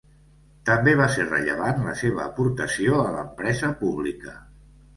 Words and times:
També 0.69 0.95
va 1.01 1.09
ser 1.15 1.25
rellevant 1.27 1.85
la 1.89 1.93
seva 2.01 2.25
aportació 2.25 2.99
a 3.05 3.15
l'empresa 3.19 3.73
pública. 3.87 4.39